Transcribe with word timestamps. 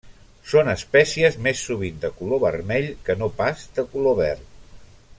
Són 0.51 0.71
espècies 0.71 1.37
més 1.49 1.61
sovint 1.67 2.01
de 2.05 2.11
color 2.23 2.41
vermell 2.47 2.89
que 3.09 3.17
no 3.23 3.31
pas 3.43 3.67
de 3.79 3.89
color 3.95 4.21
verd. 4.25 4.49